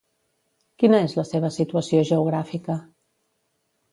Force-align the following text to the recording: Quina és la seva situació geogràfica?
Quina 0.83 1.01
és 1.07 1.13
la 1.19 1.25
seva 1.31 1.51
situació 1.57 2.01
geogràfica? 2.11 2.79